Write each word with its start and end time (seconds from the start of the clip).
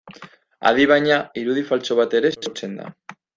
Adi 0.69 0.87
baina, 0.91 1.19
irudi 1.41 1.65
faltsu 1.67 1.99
bat 2.01 2.17
ere 2.21 2.33
sortzen 2.39 2.75
da. 2.81 2.91